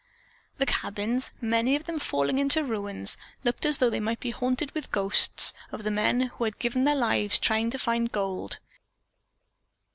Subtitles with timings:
[0.57, 4.71] The cabins, many of them falling into ruins, looked as though they might be haunted
[4.71, 8.57] with ghosts of the men who had given their lives trying to find gold.